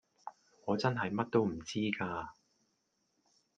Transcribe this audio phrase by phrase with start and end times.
[0.65, 2.29] 我真係乜都唔知㗎